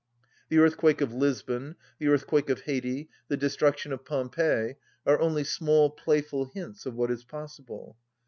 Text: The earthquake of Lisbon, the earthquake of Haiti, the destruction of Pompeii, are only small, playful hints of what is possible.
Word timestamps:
The 0.49 0.57
earthquake 0.57 0.99
of 0.99 1.13
Lisbon, 1.13 1.75
the 1.99 2.07
earthquake 2.07 2.49
of 2.49 2.61
Haiti, 2.61 3.07
the 3.27 3.37
destruction 3.37 3.93
of 3.93 4.03
Pompeii, 4.03 4.77
are 5.05 5.19
only 5.19 5.43
small, 5.43 5.91
playful 5.91 6.45
hints 6.45 6.87
of 6.87 6.95
what 6.95 7.11
is 7.11 7.23
possible. 7.23 7.95